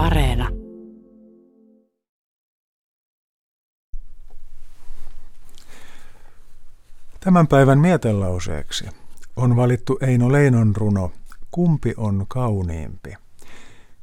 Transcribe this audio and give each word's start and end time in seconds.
Areena. 0.00 0.48
Tämän 7.20 7.46
päivän 7.46 7.78
mietelauseeksi 7.78 8.84
on 9.36 9.56
valittu 9.56 9.98
Eino 10.00 10.32
Leinon 10.32 10.76
runo 10.76 11.12
Kumpi 11.50 11.94
on 11.96 12.24
kauniimpi? 12.28 13.14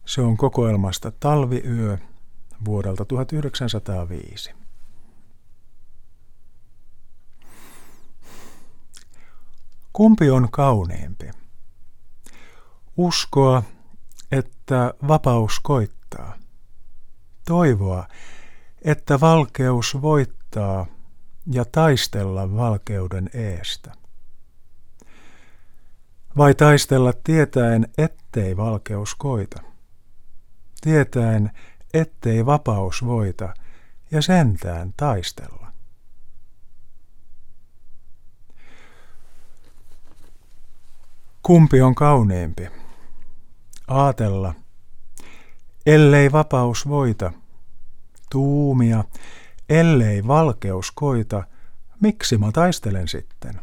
Se 0.06 0.22
on 0.22 0.38
kokoelmasta 0.38 1.12
Talviyö 1.12 1.98
vuodelta 2.66 3.06
1905. 3.06 4.52
Kumpi 9.94 10.30
on 10.30 10.48
kauniimpi? 10.52 11.30
Uskoa, 12.98 13.64
että 14.68 14.94
vapaus 15.08 15.60
koittaa. 15.60 16.34
Toivoa, 17.46 18.08
että 18.82 19.20
valkeus 19.20 20.02
voittaa 20.02 20.86
ja 21.52 21.66
taistella 21.66 22.56
valkeuden 22.56 23.30
eestä. 23.34 23.92
Vai 26.38 26.54
taistella 26.54 27.14
tietäen, 27.24 27.88
ettei 27.98 28.58
valkeus 28.58 29.16
koita. 29.16 29.62
Tietäen, 30.82 31.52
ettei 31.94 32.46
vapaus 32.46 33.06
voita 33.06 33.54
ja 34.12 34.22
sentään 34.22 34.94
taistella. 34.98 35.72
Kumpi 41.44 41.82
on 41.82 41.96
kauniimpi? 41.96 42.87
Aatella, 43.88 44.54
ellei 45.86 46.32
vapaus 46.32 46.88
voita, 46.88 47.32
tuumia, 48.30 49.04
ellei 49.70 50.28
valkeus 50.28 50.92
koita, 50.92 51.44
miksi 52.02 52.38
mä 52.38 52.52
taistelen 52.52 53.08
sitten? 53.08 53.62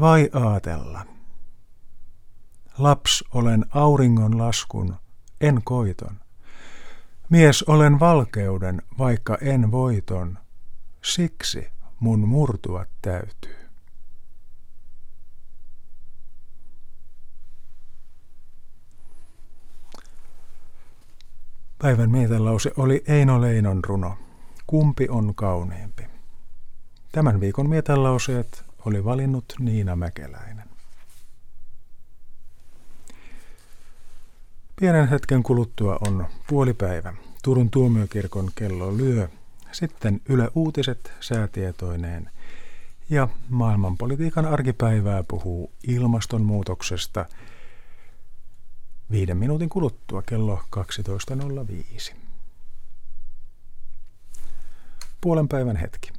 Vai 0.00 0.30
aatella, 0.32 1.06
laps 2.78 3.24
olen 3.34 3.64
auringon 3.70 4.38
laskun, 4.38 4.96
en 5.40 5.60
koiton. 5.64 6.20
Mies 7.28 7.62
olen 7.62 8.00
valkeuden, 8.00 8.82
vaikka 8.98 9.38
en 9.40 9.70
voiton, 9.70 10.38
siksi 11.02 11.68
mun 12.00 12.28
murtua 12.28 12.86
täytyy. 13.02 13.63
Päivän 21.84 22.10
mietelause 22.10 22.72
oli 22.76 23.04
Eino 23.08 23.40
Leinon 23.40 23.84
runo. 23.84 24.16
Kumpi 24.66 25.08
on 25.08 25.34
kauniimpi? 25.34 26.02
Tämän 27.12 27.40
viikon 27.40 27.68
mietelauseet 27.68 28.64
oli 28.86 29.04
valinnut 29.04 29.44
Niina 29.58 29.96
Mäkeläinen. 29.96 30.68
Pienen 34.80 35.08
hetken 35.08 35.42
kuluttua 35.42 35.98
on 36.08 36.26
puolipäivä. 36.46 37.14
Turun 37.42 37.70
tuomiokirkon 37.70 38.50
kello 38.54 38.96
lyö. 38.96 39.28
Sitten 39.72 40.20
Yle 40.28 40.50
Uutiset 40.54 41.12
säätietoineen. 41.20 42.30
Ja 43.10 43.28
maailmanpolitiikan 43.48 44.46
arkipäivää 44.46 45.24
puhuu 45.28 45.72
ilmastonmuutoksesta– 45.86 47.26
viiden 49.10 49.36
minuutin 49.36 49.68
kuluttua 49.68 50.22
kello 50.22 50.62
12.05. 52.10 52.14
Puolen 55.20 55.48
päivän 55.48 55.76
hetki. 55.76 56.13